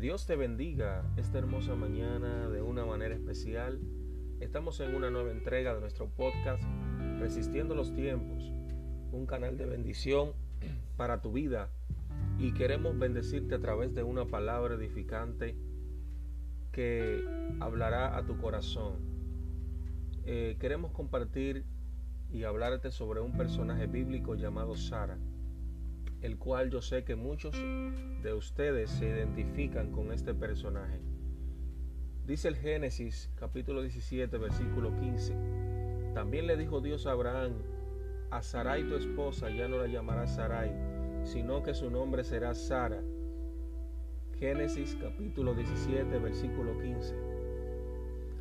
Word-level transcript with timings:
Dios 0.00 0.26
te 0.26 0.34
bendiga 0.34 1.04
esta 1.16 1.38
hermosa 1.38 1.76
mañana 1.76 2.48
de 2.48 2.62
una 2.62 2.84
manera 2.84 3.14
especial. 3.14 3.80
Estamos 4.40 4.80
en 4.80 4.94
una 4.94 5.08
nueva 5.08 5.30
entrega 5.30 5.72
de 5.74 5.80
nuestro 5.80 6.08
podcast 6.08 6.62
Resistiendo 7.20 7.76
los 7.76 7.94
tiempos, 7.94 8.52
un 9.12 9.24
canal 9.26 9.56
de 9.56 9.66
bendición 9.66 10.32
para 10.96 11.22
tu 11.22 11.32
vida 11.32 11.70
y 12.38 12.52
queremos 12.54 12.98
bendecirte 12.98 13.54
a 13.54 13.60
través 13.60 13.94
de 13.94 14.02
una 14.02 14.26
palabra 14.26 14.74
edificante 14.74 15.56
que 16.72 17.24
hablará 17.60 18.16
a 18.16 18.26
tu 18.26 18.36
corazón. 18.38 18.94
Eh, 20.24 20.56
queremos 20.58 20.90
compartir 20.90 21.64
y 22.32 22.42
hablarte 22.42 22.90
sobre 22.90 23.20
un 23.20 23.32
personaje 23.32 23.86
bíblico 23.86 24.34
llamado 24.34 24.76
Sara 24.76 25.18
el 26.24 26.38
cual 26.38 26.70
yo 26.70 26.80
sé 26.80 27.04
que 27.04 27.16
muchos 27.16 27.54
de 28.22 28.32
ustedes 28.32 28.88
se 28.88 29.04
identifican 29.04 29.92
con 29.92 30.10
este 30.10 30.32
personaje. 30.32 30.98
Dice 32.26 32.48
el 32.48 32.56
Génesis 32.56 33.30
capítulo 33.36 33.82
17 33.82 34.38
versículo 34.38 34.98
15. 34.98 35.36
También 36.14 36.46
le 36.46 36.56
dijo 36.56 36.80
Dios 36.80 37.06
a 37.06 37.10
Abraham, 37.10 37.52
a 38.30 38.42
Sarai 38.42 38.88
tu 38.88 38.96
esposa 38.96 39.50
ya 39.50 39.68
no 39.68 39.76
la 39.76 39.86
llamarás 39.86 40.36
Sarai, 40.36 40.72
sino 41.24 41.62
que 41.62 41.74
su 41.74 41.90
nombre 41.90 42.24
será 42.24 42.54
Sara. 42.54 43.02
Génesis 44.38 44.96
capítulo 44.98 45.54
17 45.54 46.18
versículo 46.20 46.80
15. 46.80 47.14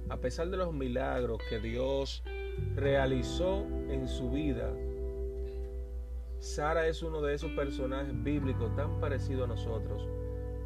A 0.07 0.15
pesar 0.21 0.49
de 0.49 0.55
los 0.55 0.73
milagros 0.73 1.41
que 1.49 1.59
Dios 1.59 2.23
realizó 2.77 3.67
en 3.89 4.07
su 4.07 4.31
vida, 4.31 4.73
Sara 6.43 6.87
es 6.87 7.01
uno 7.01 7.21
de 7.21 7.35
esos 7.35 7.53
personajes 7.53 8.21
bíblicos 8.21 8.75
tan 8.75 8.99
parecido 8.99 9.45
a 9.45 9.47
nosotros 9.47 10.09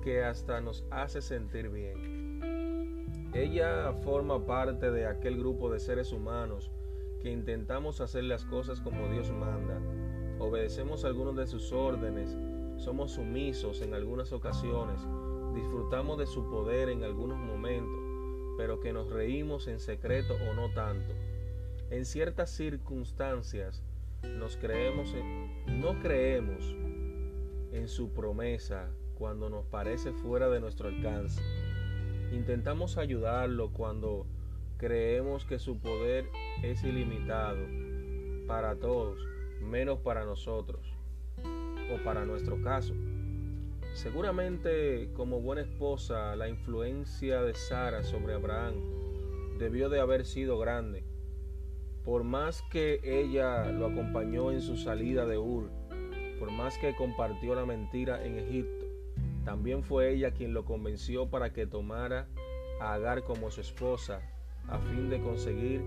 que 0.02 0.24
hasta 0.24 0.60
nos 0.60 0.84
hace 0.90 1.22
sentir 1.22 1.70
bien. 1.70 3.30
Ella 3.36 3.94
forma 4.04 4.44
parte 4.44 4.90
de 4.90 5.06
aquel 5.06 5.38
grupo 5.38 5.72
de 5.72 5.80
seres 5.80 6.12
humanos 6.12 6.72
que 7.22 7.30
intentamos 7.30 8.02
hacer 8.02 8.24
las 8.24 8.44
cosas 8.44 8.82
como 8.82 9.08
Dios 9.10 9.30
manda, 9.30 9.80
obedecemos 10.40 11.06
algunos 11.06 11.36
de 11.36 11.46
sus 11.46 11.72
órdenes, 11.72 12.36
somos 12.78 13.12
sumisos 13.12 13.84
en 13.84 13.94
algunas 13.94 14.34
ocasiones, 14.34 15.00
disfrutamos 15.54 16.18
de 16.18 16.26
su 16.26 16.50
poder 16.50 16.90
en 16.90 17.04
algunos 17.04 17.38
momentos, 17.38 18.02
pero 18.58 18.80
que 18.80 18.94
nos 18.94 19.12
reímos 19.12 19.68
en 19.68 19.80
secreto 19.80 20.34
o 20.50 20.56
no 20.56 20.74
tanto. 20.74 21.14
En 21.92 22.04
ciertas 22.04 22.50
circunstancias, 22.50 23.84
nos 24.24 24.58
creemos 24.58 25.16
no 25.68 26.00
creemos 26.00 26.76
en 27.72 27.88
su 27.88 28.14
promesa 28.14 28.90
cuando 29.16 29.50
nos 29.50 29.66
parece 29.66 30.12
fuera 30.12 30.50
de 30.50 30.60
nuestro 30.60 30.90
alcance. 30.90 31.42
Intentamos 32.32 32.98
ayudarlo 32.98 33.72
cuando 33.72 34.26
creemos 34.78 35.46
que 35.46 35.60
su 35.60 35.80
poder 35.80 36.30
es 36.64 36.84
ilimitado 36.84 37.60
para 38.48 38.76
todos, 38.76 39.20
menos 39.62 40.00
para 40.00 40.26
nosotros 40.26 40.82
o 41.94 42.04
para 42.04 42.26
nuestro 42.26 42.62
caso. 42.62 42.94
Seguramente 43.94 45.10
como 45.16 45.42
buena 45.42 45.62
esposa 45.62 46.36
la 46.36 46.48
influencia 46.48 47.42
de 47.42 47.56
Sara 47.56 48.04
sobre 48.04 48.36
Abraham 48.36 48.76
debió 49.58 49.90
de 49.90 50.00
haber 50.00 50.26
sido 50.26 50.60
grande 50.60 51.04
por 52.08 52.24
más 52.24 52.62
que 52.72 53.02
ella 53.04 53.66
lo 53.66 53.88
acompañó 53.88 54.52
en 54.52 54.62
su 54.62 54.78
salida 54.78 55.26
de 55.26 55.38
Ur, 55.38 55.70
por 56.40 56.50
más 56.52 56.78
que 56.78 56.96
compartió 56.96 57.54
la 57.54 57.66
mentira 57.66 58.26
en 58.26 58.40
Egipto, 58.40 58.86
también 59.44 59.84
fue 59.84 60.14
ella 60.14 60.32
quien 60.32 60.54
lo 60.54 60.64
convenció 60.64 61.30
para 61.30 61.52
que 61.52 61.68
tomara 61.68 62.30
a 62.80 62.94
Agar 62.94 63.26
como 63.26 63.52
su 63.52 63.60
esposa 63.60 64.22
a 64.70 64.80
fin 64.80 65.10
de 65.10 65.20
conseguir 65.20 65.82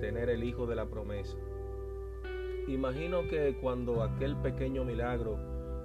tener 0.00 0.28
el 0.28 0.42
hijo 0.42 0.66
de 0.66 0.74
la 0.74 0.86
promesa. 0.86 1.36
Imagino 2.66 3.28
que 3.28 3.56
cuando 3.62 4.02
aquel 4.02 4.34
pequeño 4.38 4.84
milagro 4.84 5.38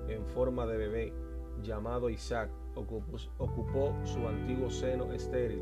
en 0.07 0.25
forma 0.25 0.65
de 0.65 0.77
bebé 0.77 1.13
llamado 1.61 2.09
Isaac 2.09 2.49
ocupó, 2.73 3.95
su 4.03 4.27
antiguo 4.27 4.71
seno 4.71 5.13
estéril, 5.13 5.61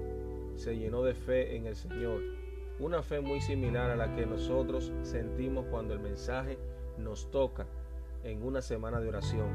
se 0.56 0.78
llenó 0.78 1.04
de 1.04 1.14
fe 1.14 1.58
en 1.58 1.68
el 1.68 1.76
Señor 1.76 2.22
una 2.80 3.02
fe 3.02 3.22
muy 3.22 3.40
similar 3.42 3.92
a 3.92 3.96
la 3.96 4.16
que 4.16 4.26
nosotros 4.26 4.92
sentimos 5.04 5.66
cuando 5.70 5.94
el 5.94 6.00
mensaje 6.00 6.58
nos 6.98 7.30
toca 7.32 7.68
en 8.24 8.44
una 8.44 8.62
semana 8.62 9.00
de 9.00 9.10
oración 9.10 9.50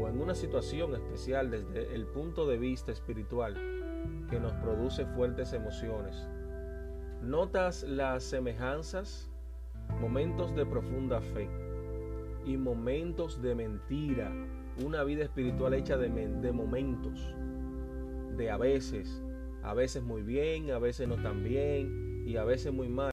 o 0.00 0.08
en 0.08 0.20
una 0.20 0.34
situación 0.34 0.94
especial 0.94 1.50
desde 1.50 1.94
el 1.94 2.06
punto 2.06 2.46
de 2.46 2.58
vista 2.58 2.92
espiritual 2.92 3.54
que 4.28 4.40
nos 4.40 4.52
produce 4.54 5.06
fuertes 5.06 5.52
emociones. 5.52 6.28
¿Notas 7.22 7.84
las 7.84 8.22
semejanzas? 8.24 9.30
Momentos 10.00 10.54
de 10.54 10.66
profunda 10.66 11.20
fe 11.20 11.48
y 12.44 12.56
momentos 12.56 13.40
de 13.40 13.54
mentira. 13.54 14.32
Una 14.84 15.04
vida 15.04 15.24
espiritual 15.24 15.74
hecha 15.74 15.96
de, 15.96 16.52
momentos, 16.52 17.34
de 18.36 18.50
a 18.50 18.56
veces, 18.56 19.22
a 19.62 19.72
veces 19.72 20.02
muy 20.02 20.22
bien, 20.22 20.70
a 20.70 20.78
veces 20.78 21.06
no 21.06 21.16
tan 21.16 21.44
bien, 21.44 22.13
y 22.24 22.36
a 22.36 22.44
veces 22.44 22.72
muy 22.72 22.88
mal. 22.88 23.12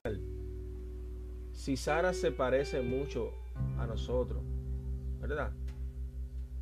Si 1.52 1.76
Sara 1.76 2.12
se 2.12 2.32
parece 2.32 2.80
mucho 2.80 3.30
a 3.78 3.86
nosotros, 3.86 4.42
¿verdad? 5.20 5.52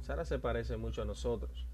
Sara 0.00 0.25
se 0.25 0.38
parece 0.38 0.77
mucho 0.77 1.03
a 1.03 1.05
nosotros. 1.05 1.66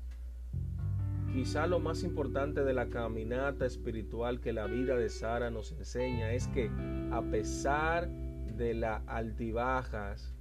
Quizá 1.32 1.66
lo 1.66 1.81
más 1.81 2.03
importante 2.03 2.64
de 2.64 2.72
la 2.72 2.88
caminata 2.88 3.66
espiritual 3.66 4.41
que 4.41 4.53
la 4.53 4.66
vida 4.66 4.97
de 4.97 5.09
Sara 5.09 5.50
nos 5.50 5.72
enseña 5.72 6.32
es 6.32 6.48
que 6.48 6.70
a 7.10 7.22
pesar 7.22 8.08
de 8.08 8.75
las 8.75 9.03
altibajas, 9.06 10.34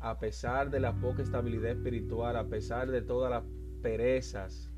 a 0.00 0.18
pesar 0.18 0.70
de 0.70 0.80
la 0.80 0.92
poca 0.94 1.22
estabilidad 1.22 1.72
espiritual, 1.72 2.36
a 2.36 2.46
pesar 2.48 2.90
de 2.90 3.02
todas 3.02 3.30
las 3.30 3.42
perezas 3.82 4.70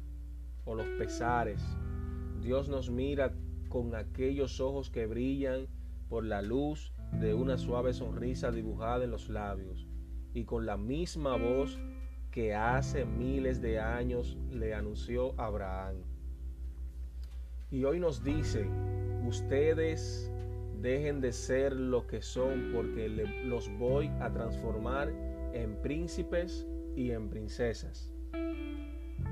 o 0.64 0.75
los 0.75 0.87
pesares, 0.98 1.60
Dios 2.41 2.69
nos 2.69 2.91
mira 2.91 3.32
con 3.76 3.94
aquellos 3.94 4.59
ojos 4.59 4.88
que 4.88 5.04
brillan 5.04 5.66
por 6.09 6.25
la 6.25 6.41
luz 6.41 6.94
de 7.20 7.34
una 7.34 7.59
suave 7.59 7.92
sonrisa 7.92 8.50
dibujada 8.50 9.04
en 9.04 9.10
los 9.10 9.28
labios 9.28 9.87
y 10.32 10.47
con 10.47 10.64
la 10.64 10.78
misma 10.78 11.37
voz 11.37 11.78
que 12.31 12.54
hace 12.54 13.04
miles 13.04 13.60
de 13.60 13.78
años 13.78 14.38
le 14.50 14.72
anunció 14.72 15.38
Abraham. 15.38 15.97
Y 17.70 17.84
hoy 17.84 18.00
nos 18.00 18.25
dice, 18.25 18.66
ustedes 19.26 20.32
dejen 20.81 21.20
de 21.20 21.34
ser 21.34 21.76
lo 21.76 22.06
que 22.06 22.22
son 22.22 22.72
porque 22.75 23.10
los 23.44 23.69
voy 23.76 24.10
a 24.20 24.32
transformar 24.32 25.10
en 25.53 25.76
príncipes 25.82 26.66
y 26.97 27.10
en 27.10 27.28
princesas, 27.28 28.10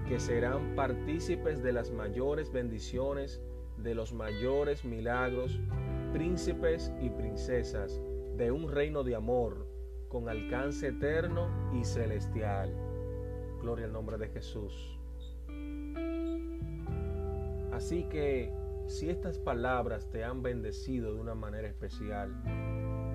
que 0.06 0.20
serán 0.20 0.74
partícipes 0.74 1.62
de 1.62 1.72
las 1.72 1.90
mayores 1.90 2.52
bendiciones 2.52 3.40
de 3.78 3.94
los 3.94 4.12
mayores 4.12 4.84
milagros, 4.84 5.60
príncipes 6.12 6.92
y 7.00 7.10
princesas 7.10 8.00
de 8.36 8.50
un 8.50 8.70
reino 8.70 9.02
de 9.02 9.14
amor 9.14 9.66
con 10.08 10.28
alcance 10.28 10.88
eterno 10.88 11.48
y 11.72 11.84
celestial. 11.84 12.72
Gloria 13.60 13.86
al 13.86 13.92
nombre 13.92 14.18
de 14.18 14.28
Jesús. 14.28 14.98
Así 17.72 18.04
que 18.04 18.52
si 18.86 19.10
estas 19.10 19.38
palabras 19.38 20.08
te 20.10 20.22
han 20.22 20.42
bendecido 20.42 21.14
de 21.14 21.20
una 21.20 21.34
manera 21.34 21.66
especial, 21.66 22.32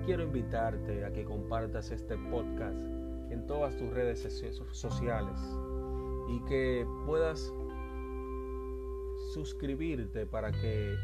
quiero 0.04 0.24
invitarte 0.24 1.04
a 1.04 1.12
que 1.12 1.24
compartas 1.24 1.90
este 1.90 2.16
podcast 2.16 2.80
en 3.30 3.46
todas 3.46 3.76
tus 3.76 3.88
redes 3.90 4.20
sociales 4.72 5.40
y 6.28 6.44
que 6.44 6.86
puedas 7.06 7.52
suscribirte 9.30 10.26
para 10.26 10.50
que 10.50 10.96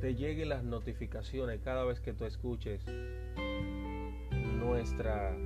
te 0.00 0.14
lleguen 0.14 0.48
las 0.48 0.64
notificaciones 0.64 1.60
cada 1.62 1.84
vez 1.84 2.00
que 2.00 2.12
tú 2.12 2.24
escuches 2.24 2.84
nuestra, 4.58 5.36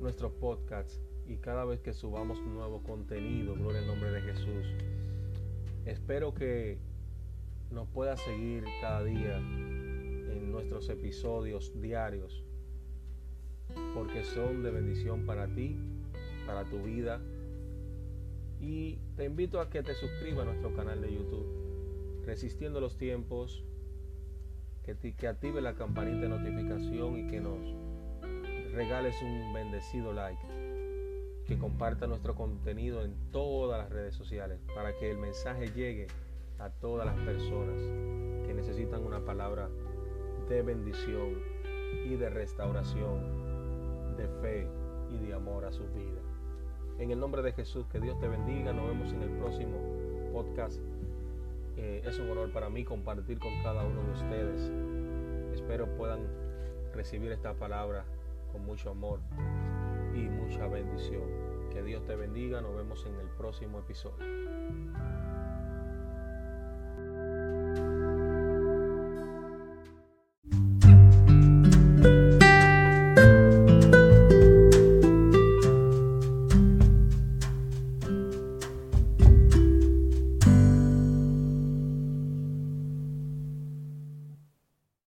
nuestro 0.00 0.32
podcast 0.32 1.00
y 1.26 1.36
cada 1.36 1.64
vez 1.64 1.80
que 1.80 1.92
subamos 1.92 2.40
nuevo 2.40 2.82
contenido, 2.82 3.54
gloria 3.54 3.80
al 3.80 3.86
nombre 3.86 4.10
de 4.10 4.20
Jesús. 4.22 4.66
Espero 5.86 6.34
que 6.34 6.78
nos 7.70 7.88
puedas 7.88 8.20
seguir 8.20 8.64
cada 8.80 9.04
día 9.04 9.38
en 9.38 10.50
nuestros 10.50 10.88
episodios 10.88 11.80
diarios, 11.80 12.44
porque 13.94 14.24
son 14.24 14.64
de 14.64 14.72
bendición 14.72 15.24
para 15.24 15.46
ti, 15.46 15.78
para 16.46 16.64
tu 16.64 16.82
vida 16.82 17.20
y 18.62 19.00
te 19.16 19.24
invito 19.24 19.60
a 19.60 19.68
que 19.68 19.82
te 19.82 19.92
suscribas 19.94 20.42
a 20.42 20.50
nuestro 20.52 20.72
canal 20.74 21.02
de 21.02 21.12
YouTube, 21.12 22.22
Resistiendo 22.24 22.80
los 22.80 22.96
Tiempos, 22.96 23.64
que, 24.84 24.96
que 25.14 25.26
active 25.26 25.60
la 25.60 25.74
campanita 25.74 26.20
de 26.20 26.28
notificación 26.28 27.18
y 27.18 27.26
que 27.28 27.40
nos 27.40 27.58
regales 28.72 29.20
un 29.20 29.52
bendecido 29.52 30.12
like. 30.12 30.40
que 31.46 31.58
comparta 31.58 32.06
nuestro 32.06 32.36
contenido 32.36 33.04
en 33.04 33.16
todas 33.32 33.82
las 33.82 33.90
redes 33.90 34.14
sociales 34.14 34.60
para 34.74 34.96
que 34.96 35.10
el 35.10 35.18
mensaje 35.18 35.72
llegue 35.72 36.06
a 36.60 36.70
todas 36.70 37.04
las 37.04 37.16
personas 37.26 37.76
que 38.46 38.54
necesitan 38.54 39.04
una 39.04 39.24
palabra 39.24 39.68
de 40.48 40.62
bendición 40.62 41.34
y 42.06 42.14
de 42.14 42.30
restauración, 42.30 44.16
de 44.16 44.28
fe 44.40 44.68
y 45.10 45.18
de 45.18 45.34
amor 45.34 45.64
a 45.64 45.72
su 45.72 45.82
vida. 45.88 46.31
En 46.98 47.10
el 47.10 47.18
nombre 47.18 47.42
de 47.42 47.52
Jesús, 47.52 47.86
que 47.90 48.00
Dios 48.00 48.18
te 48.20 48.28
bendiga. 48.28 48.72
Nos 48.72 48.86
vemos 48.86 49.12
en 49.12 49.22
el 49.22 49.30
próximo 49.30 49.78
podcast. 50.32 50.80
Eh, 51.76 52.02
es 52.06 52.18
un 52.18 52.30
honor 52.30 52.52
para 52.52 52.68
mí 52.68 52.84
compartir 52.84 53.38
con 53.38 53.52
cada 53.62 53.84
uno 53.84 54.02
de 54.02 54.12
ustedes. 54.12 54.70
Espero 55.54 55.86
puedan 55.96 56.20
recibir 56.94 57.32
esta 57.32 57.54
palabra 57.54 58.04
con 58.52 58.64
mucho 58.64 58.90
amor 58.90 59.20
y 60.14 60.18
mucha 60.18 60.66
bendición. 60.66 61.22
Que 61.72 61.82
Dios 61.82 62.04
te 62.04 62.14
bendiga. 62.14 62.60
Nos 62.60 62.76
vemos 62.76 63.04
en 63.06 63.18
el 63.18 63.28
próximo 63.28 63.78
episodio. 63.78 65.41